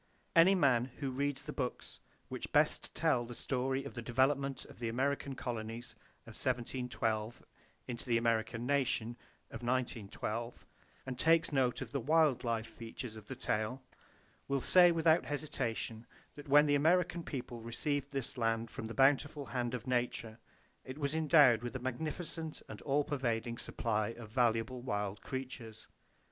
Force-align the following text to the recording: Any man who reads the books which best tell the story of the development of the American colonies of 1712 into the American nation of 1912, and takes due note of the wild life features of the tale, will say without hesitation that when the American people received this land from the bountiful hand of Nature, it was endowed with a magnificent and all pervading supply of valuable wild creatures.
Any 0.35 0.55
man 0.55 0.85
who 0.97 1.11
reads 1.11 1.43
the 1.43 1.53
books 1.53 1.99
which 2.27 2.51
best 2.51 2.95
tell 2.95 3.23
the 3.23 3.35
story 3.35 3.83
of 3.83 3.93
the 3.93 4.01
development 4.01 4.65
of 4.65 4.79
the 4.79 4.89
American 4.89 5.35
colonies 5.35 5.93
of 6.21 6.33
1712 6.33 7.43
into 7.87 8.05
the 8.07 8.17
American 8.17 8.65
nation 8.65 9.09
of 9.51 9.61
1912, 9.61 10.65
and 11.05 11.19
takes 11.19 11.49
due 11.49 11.55
note 11.57 11.81
of 11.81 11.91
the 11.91 11.99
wild 11.99 12.43
life 12.43 12.65
features 12.65 13.15
of 13.15 13.27
the 13.27 13.35
tale, 13.35 13.83
will 14.47 14.59
say 14.59 14.91
without 14.91 15.25
hesitation 15.25 16.07
that 16.33 16.49
when 16.49 16.65
the 16.65 16.73
American 16.73 17.21
people 17.21 17.61
received 17.61 18.09
this 18.11 18.39
land 18.39 18.71
from 18.71 18.85
the 18.87 18.95
bountiful 18.95 19.45
hand 19.45 19.75
of 19.75 19.85
Nature, 19.85 20.39
it 20.83 20.97
was 20.97 21.13
endowed 21.13 21.61
with 21.61 21.75
a 21.75 21.79
magnificent 21.79 22.63
and 22.67 22.81
all 22.81 23.03
pervading 23.03 23.59
supply 23.59 24.07
of 24.07 24.31
valuable 24.31 24.81
wild 24.81 25.21
creatures. 25.21 25.89